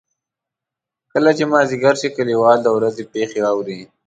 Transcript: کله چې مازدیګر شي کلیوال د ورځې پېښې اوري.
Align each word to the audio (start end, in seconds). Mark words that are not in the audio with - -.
کله 1.11 1.31
چې 1.37 1.43
مازدیګر 1.51 1.95
شي 2.01 2.09
کلیوال 2.17 2.57
د 2.63 2.67
ورځې 2.77 3.03
پېښې 3.13 3.39
اوري. 3.51 3.79